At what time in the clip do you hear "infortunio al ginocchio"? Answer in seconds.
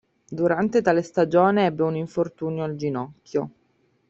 1.95-3.49